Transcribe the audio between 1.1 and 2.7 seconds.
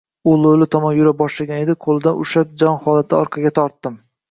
boshlagan edi, qo‘lidan ushlab